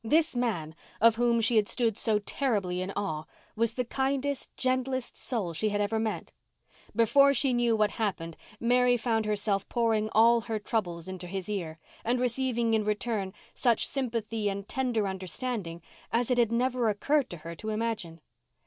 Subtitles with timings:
[0.03, 5.15] This man, of whom she had stood so terribly in awe, was the kindest, gentlest
[5.15, 6.31] soul she had ever met.
[6.95, 11.77] Before she knew what happened Mary found herself pouring all her troubles into his ear
[12.03, 17.37] and receiving in return such sympathy and tender understanding as it had never occurred to
[17.37, 18.21] her to imagine.